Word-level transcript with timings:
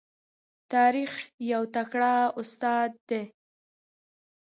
تاریخ 0.73 1.11
یو 1.51 1.63
تکړه 1.75 2.15
استاد 2.41 2.91
دی. 3.09 3.23